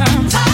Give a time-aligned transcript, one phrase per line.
[0.00, 0.49] out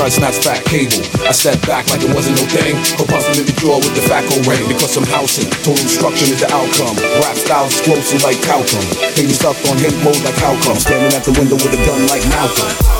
[0.00, 1.04] tried to snatch fat cable.
[1.28, 2.72] I stepped back like it wasn't no thing.
[2.96, 4.66] Corpuscle in the jaw with the faco ring.
[4.66, 6.96] Because I'm housing, total destruction is the outcome.
[7.20, 8.80] Rap style's explosive like Calcum.
[9.12, 10.76] Hating stuff on hate mode like Calcum.
[10.80, 12.99] Standing at the window with a gun like Malcolm.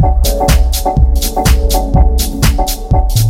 [0.00, 0.26] Thank
[3.18, 3.27] you.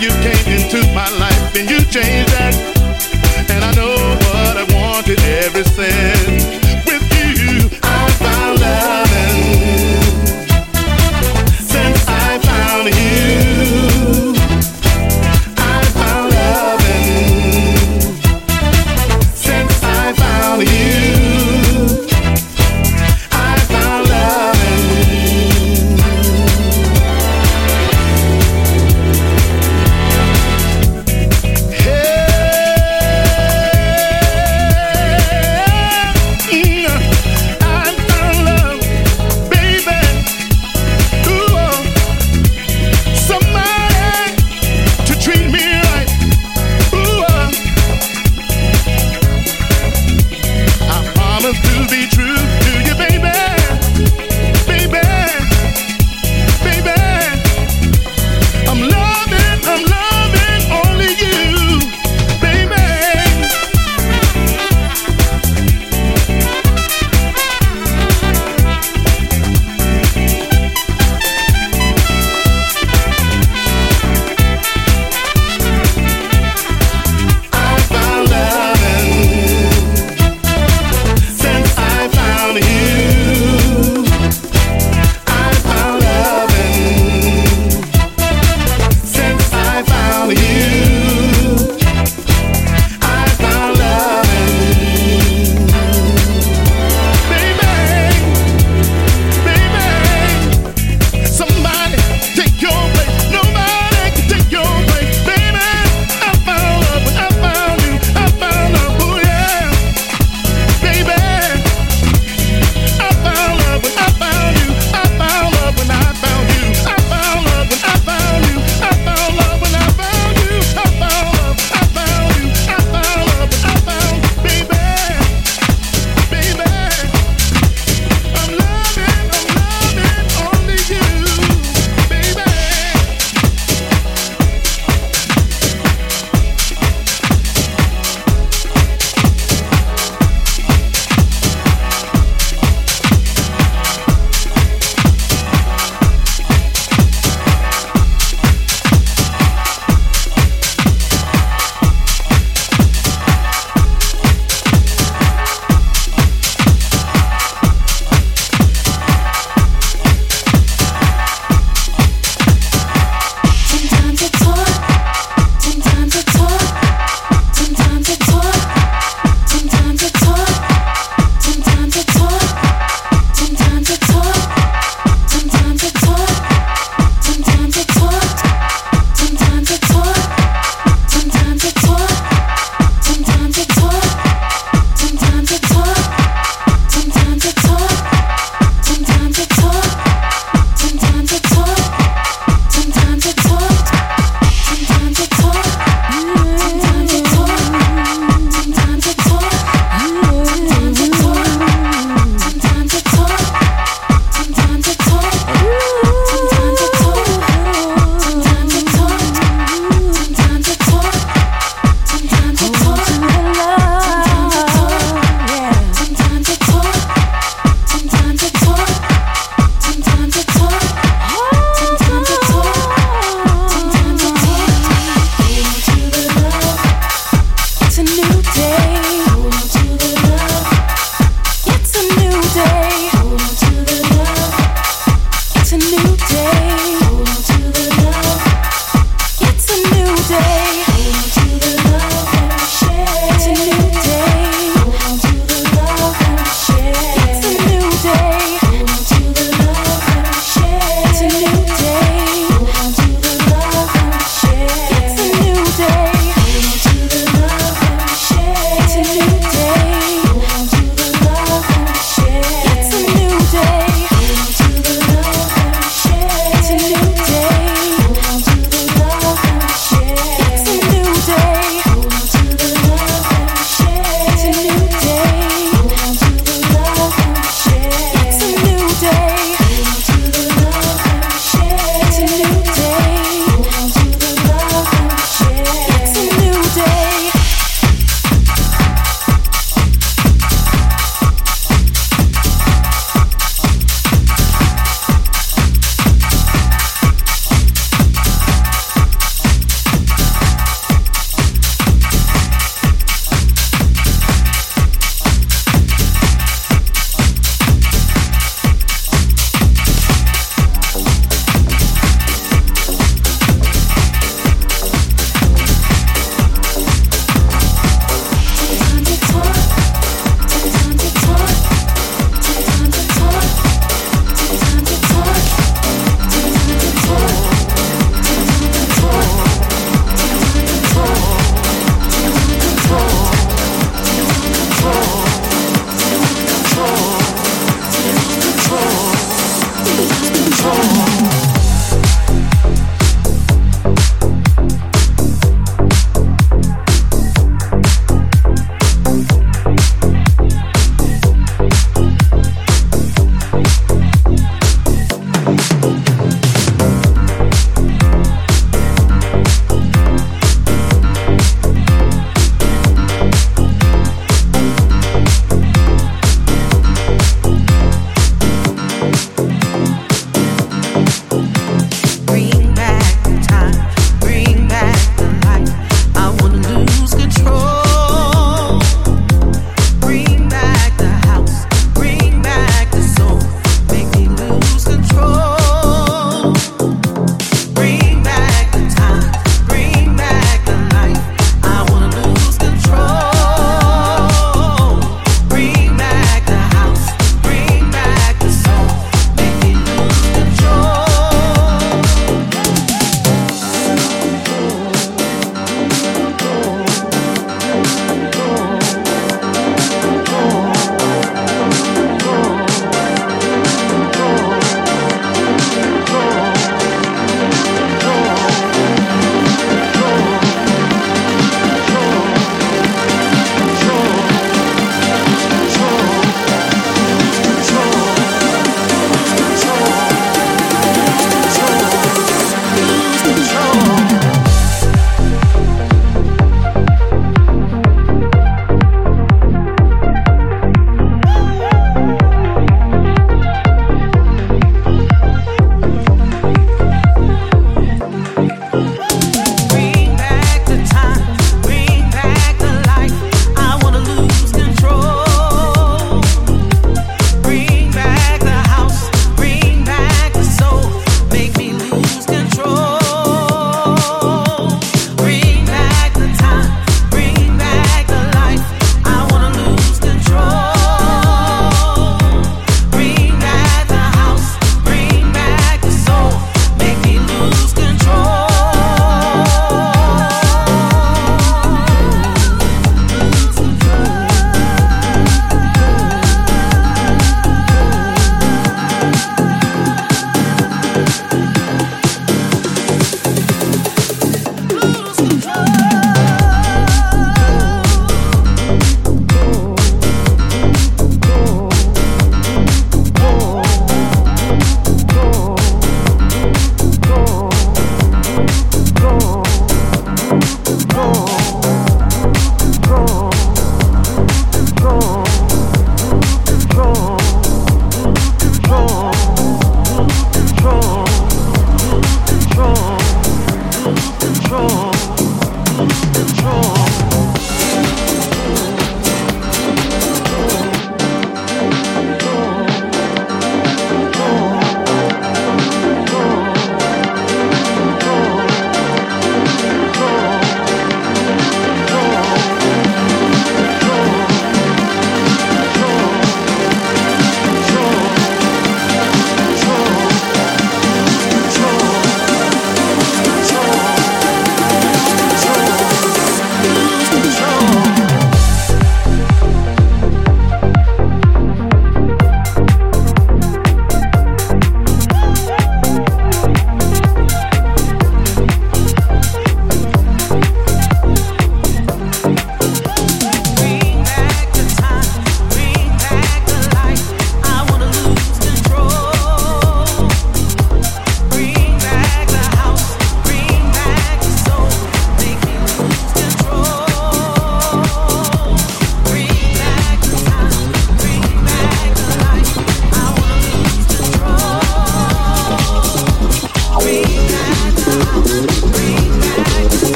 [0.00, 0.49] You came